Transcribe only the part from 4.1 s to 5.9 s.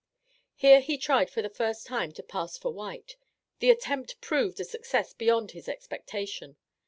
proved a success beyond his